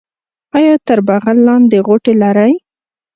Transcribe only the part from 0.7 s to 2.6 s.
تر بغل لاندې غوټې لرئ؟